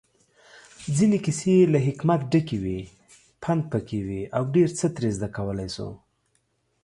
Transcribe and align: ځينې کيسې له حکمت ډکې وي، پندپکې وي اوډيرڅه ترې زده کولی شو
ځينې 0.97 1.17
کيسې 1.25 1.55
له 1.73 1.79
حکمت 1.87 2.21
ډکې 2.31 2.57
وي، 2.63 2.79
پندپکې 3.41 3.99
وي 4.07 4.21
اوډيرڅه 4.37 4.85
ترې 4.95 5.09
زده 5.15 5.27
کولی 5.35 5.67
شو 5.75 5.89